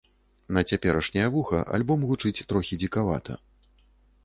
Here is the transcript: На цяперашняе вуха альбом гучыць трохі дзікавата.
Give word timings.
На 0.55 0.61
цяперашняе 0.71 1.27
вуха 1.35 1.59
альбом 1.77 2.07
гучыць 2.11 2.45
трохі 2.53 2.81
дзікавата. 2.85 3.39